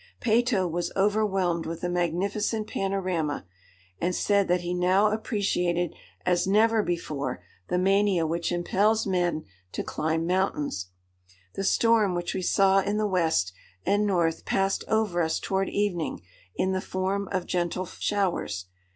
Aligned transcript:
Peyto 0.19 0.67
was 0.67 0.91
overwhelmed 0.95 1.67
with 1.67 1.81
the 1.81 1.87
magnificent 1.87 2.65
panorama, 2.65 3.45
and 3.99 4.15
said 4.15 4.47
that 4.47 4.61
he 4.61 4.73
now 4.73 5.11
appreciated, 5.11 5.93
as 6.25 6.47
never 6.47 6.81
before, 6.81 7.43
the 7.67 7.77
mania 7.77 8.25
which 8.25 8.51
impels 8.51 9.05
men 9.05 9.45
to 9.73 9.83
climb 9.83 10.25
mountains. 10.25 10.87
The 11.53 11.63
storm 11.63 12.15
which 12.15 12.33
we 12.33 12.41
saw 12.41 12.79
in 12.79 12.97
the 12.97 13.05
west 13.05 13.53
and 13.85 14.07
north 14.07 14.43
passed 14.43 14.83
over 14.87 15.21
us 15.21 15.39
toward 15.39 15.69
evening, 15.69 16.23
in 16.55 16.71
the 16.71 16.81
form 16.81 17.29
of 17.31 17.45
gentle 17.45 17.85
showers. 17.85 18.65